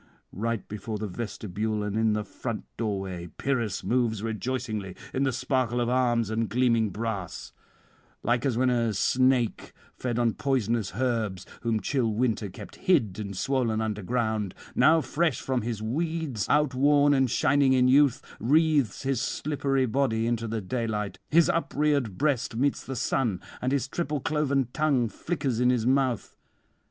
Right 0.33 0.67
before 0.67 0.97
the 0.97 1.05
vestibule 1.05 1.83
and 1.83 1.95
in 1.95 2.13
the 2.13 2.23
front 2.23 2.65
doorway 2.75 3.27
Pyrrhus 3.37 3.83
moves 3.83 4.23
rejoicingly 4.23 4.95
in 5.13 5.25
the 5.25 5.31
sparkle 5.31 5.79
of 5.79 5.89
arms 5.89 6.31
and 6.31 6.49
gleaming 6.49 6.89
brass: 6.89 7.53
like 8.23 8.43
as 8.43 8.57
when 8.57 8.71
a 8.71 8.95
snake 8.95 9.73
fed 9.93 10.17
on 10.17 10.33
poisonous 10.33 10.93
herbs, 10.95 11.45
whom 11.61 11.79
chill 11.79 12.11
winter 12.11 12.49
kept 12.49 12.77
hid 12.77 13.19
and 13.19 13.37
swollen 13.37 13.79
underground, 13.79 14.55
now 14.73 15.01
fresh 15.01 15.39
from 15.39 15.61
his 15.61 15.83
weeds 15.83 16.47
outworn 16.49 17.13
and 17.13 17.29
shining 17.29 17.73
in 17.73 17.87
youth, 17.87 18.23
wreathes 18.39 19.03
his 19.03 19.21
slippery 19.21 19.85
body 19.85 20.25
into 20.25 20.47
the 20.47 20.61
daylight, 20.61 21.19
his 21.29 21.47
upreared 21.47 22.17
breast 22.17 22.55
meets 22.55 22.83
the 22.83 22.95
sun, 22.95 23.39
and 23.61 23.71
his 23.71 23.87
triple 23.87 24.19
cloven 24.19 24.67
tongue 24.73 25.07
flickers 25.07 25.59
in 25.59 25.69
his 25.69 25.85
mouth. 25.85 26.35